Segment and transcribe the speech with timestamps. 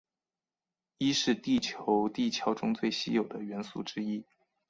[0.97, 4.25] 铱是地球地壳中最稀有的元素之一。